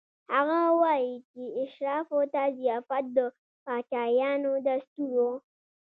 [0.33, 3.17] هغه وايي چې اشرافو ته ضیافت د
[3.65, 5.25] پاچایانو دستور و.